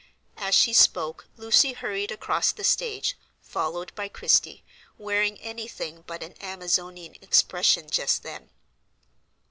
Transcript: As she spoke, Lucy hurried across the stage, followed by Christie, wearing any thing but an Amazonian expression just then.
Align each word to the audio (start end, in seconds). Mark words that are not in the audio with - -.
As 0.37 0.55
she 0.55 0.73
spoke, 0.73 1.27
Lucy 1.37 1.73
hurried 1.73 2.09
across 2.11 2.51
the 2.51 2.63
stage, 2.63 3.15
followed 3.39 3.93
by 3.93 4.07
Christie, 4.07 4.63
wearing 4.97 5.39
any 5.41 5.67
thing 5.67 6.03
but 6.07 6.23
an 6.23 6.33
Amazonian 6.41 7.13
expression 7.21 7.87
just 7.87 8.23
then. 8.23 8.49